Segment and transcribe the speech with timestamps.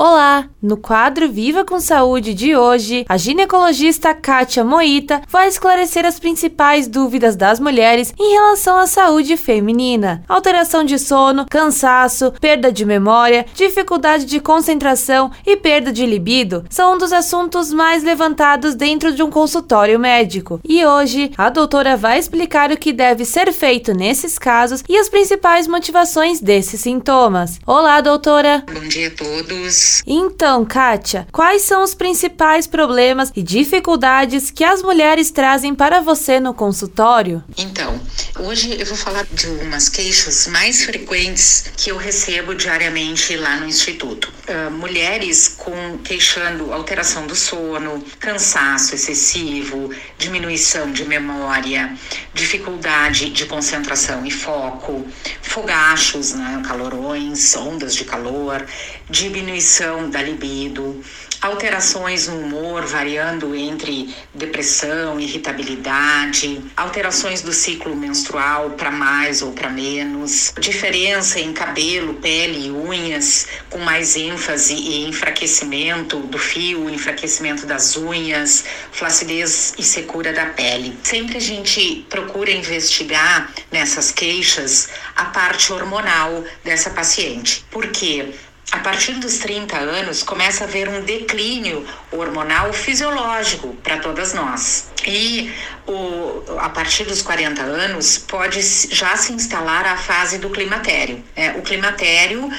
[0.00, 0.48] Olá!
[0.62, 6.86] No quadro Viva com Saúde de hoje, a ginecologista Kátia Moita vai esclarecer as principais
[6.86, 13.44] dúvidas das mulheres em relação à saúde feminina: alteração de sono, cansaço, perda de memória,
[13.54, 19.22] dificuldade de concentração e perda de libido são um dos assuntos mais levantados dentro de
[19.24, 20.60] um consultório médico.
[20.62, 25.08] E hoje, a doutora vai explicar o que deve ser feito nesses casos e as
[25.08, 27.58] principais motivações desses sintomas.
[27.66, 28.62] Olá, doutora!
[28.72, 29.87] Bom dia a todos!
[30.06, 36.40] Então, Kátia, quais são os principais problemas e dificuldades que as mulheres trazem para você
[36.40, 37.42] no consultório?
[37.56, 38.00] Então,
[38.40, 43.66] hoje eu vou falar de umas queixas mais frequentes que eu recebo diariamente lá no
[43.66, 44.37] Instituto.
[44.48, 51.94] Uh, mulheres com queixando alteração do sono, cansaço excessivo, diminuição de memória,
[52.32, 55.06] dificuldade de concentração e foco,
[55.42, 58.64] fogachos, né, calorões, ondas de calor,
[59.10, 60.98] diminuição da libido,
[61.42, 69.68] alterações no humor variando entre depressão, irritabilidade, alterações do ciclo menstrual para mais ou para
[69.68, 74.37] menos, diferença em cabelo, pele e unhas com mais ênfase
[74.70, 80.96] e enfraquecimento do fio, enfraquecimento das unhas, flacidez e secura da pele.
[81.02, 87.64] Sempre a gente procura investigar nessas queixas a parte hormonal dessa paciente.
[87.70, 88.32] Por quê?
[88.78, 94.88] A partir dos 30 anos, começa a haver um declínio hormonal fisiológico para todas nós.
[95.04, 95.52] E
[95.84, 101.24] o, a partir dos 40 anos, pode já se instalar a fase do climatério.
[101.34, 102.52] É, o climatério, uh,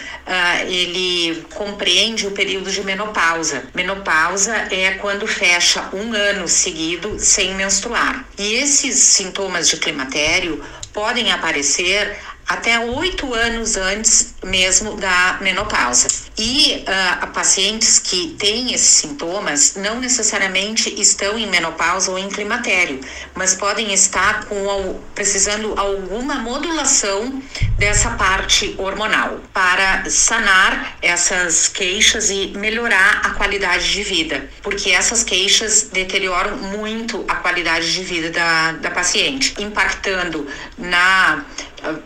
[0.67, 3.63] ele compreende o período de menopausa.
[3.73, 8.25] Menopausa é quando fecha um ano seguido sem menstruar.
[8.37, 12.17] E esses sintomas de climatério podem aparecer
[12.49, 16.07] até oito anos antes mesmo da menopausa.
[16.35, 22.99] E uh, pacientes que têm esses sintomas não necessariamente estão em menopausa ou em climatério,
[23.35, 27.41] mas podem estar com precisando alguma modulação
[27.77, 35.23] dessa parte hormonal para sanar essas queixas e melhorar a qualidade de vida, porque essas
[35.23, 40.47] queixas deterioram muito a qualidade de vida da, da paciente, impactando
[40.77, 41.45] na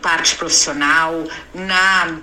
[0.00, 1.24] parte profissional,
[1.54, 2.18] na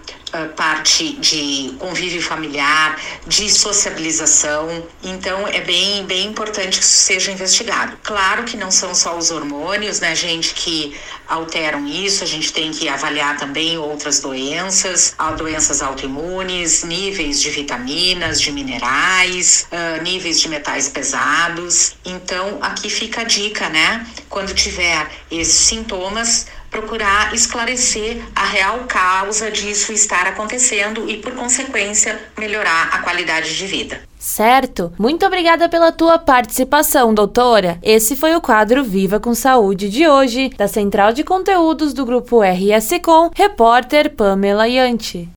[0.55, 4.85] parte de convívio familiar, de sociabilização.
[5.03, 7.97] Então é bem, bem importante que isso seja investigado.
[8.03, 12.71] Claro que não são só os hormônios, né, gente, que alteram isso, a gente tem
[12.71, 20.49] que avaliar também outras doenças, doenças autoimunes, níveis de vitaminas, de minerais, uh, níveis de
[20.49, 21.95] metais pesados.
[22.05, 24.05] Então aqui fica a dica, né?
[24.29, 32.17] Quando tiver esses sintomas, procurar esclarecer a real causa disso estar acontecendo e, por consequência,
[32.37, 34.01] melhorar a qualidade de vida.
[34.17, 34.93] Certo.
[34.97, 37.77] Muito obrigada pela tua participação, doutora.
[37.83, 42.41] Esse foi o quadro Viva com Saúde de hoje, da Central de Conteúdos do Grupo
[42.41, 45.27] RS Com, repórter Pamela Yanti.